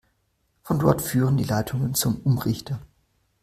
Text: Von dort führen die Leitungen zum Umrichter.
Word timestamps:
Von 0.63 0.79
dort 0.79 0.99
führen 1.03 1.37
die 1.37 1.43
Leitungen 1.43 1.93
zum 1.93 2.21
Umrichter. 2.21 2.81